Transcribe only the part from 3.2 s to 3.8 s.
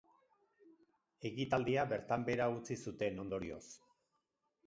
ondorioz.